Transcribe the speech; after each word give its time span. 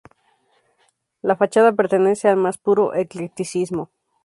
La 1.21 1.35
fachada 1.35 1.73
pertenece 1.73 2.27
al 2.27 2.35
más 2.35 2.57
puro 2.57 2.95
eclecticismo. 2.95 3.91